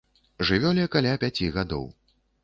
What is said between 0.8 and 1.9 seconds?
каля пяці гадоў.